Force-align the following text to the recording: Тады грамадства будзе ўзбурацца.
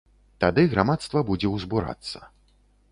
Тады 0.43 0.63
грамадства 0.71 1.23
будзе 1.31 1.47
ўзбурацца. 1.59 2.27